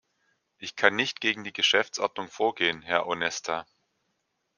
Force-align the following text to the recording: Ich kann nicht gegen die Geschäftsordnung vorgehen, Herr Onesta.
Ich 0.57 0.75
kann 0.75 0.95
nicht 0.95 1.21
gegen 1.21 1.43
die 1.43 1.53
Geschäftsordnung 1.53 2.27
vorgehen, 2.27 2.81
Herr 2.81 3.05
Onesta. 3.05 3.67